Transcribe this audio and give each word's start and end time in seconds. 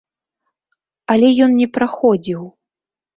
Але 1.15 1.29
ён 1.47 1.51
не 1.59 1.67
праходзіў. 1.75 2.41